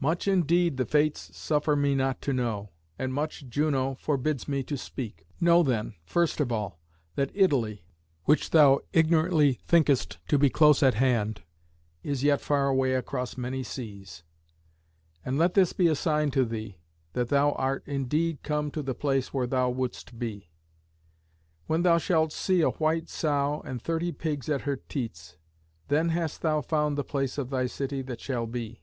[0.00, 4.76] Much indeed the Fates suffer me not to know, and much Juno forbids me to
[4.76, 5.24] speak.
[5.40, 6.80] Know then, first of all,
[7.14, 7.84] that Italy,
[8.24, 11.42] which thou ignorantly thinkest to be close at hand,
[12.02, 14.24] is yet far away across many seas.
[15.24, 16.78] And let this be a sign to thee
[17.12, 20.50] that thou art indeed come to the place where thou wouldst be.
[21.68, 25.36] When thou shalt see a white sow and thirty pigs at her teats,
[25.86, 28.82] then hast thou found the place of thy city that shall be.